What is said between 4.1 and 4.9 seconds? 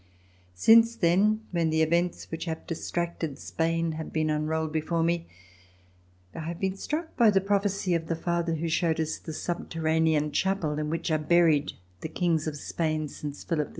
been unrolled